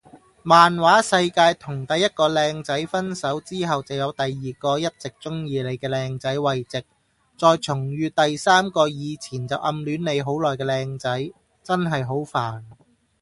[0.41, 6.83] 漫畫世界同第一個靚仔分手之後就有第二個一直鍾意你嘅靚仔慰藉
[7.37, 11.31] 再重遇第三個以前就暗戀你好耐嘅靚仔，
[11.63, 12.63] 真係好煩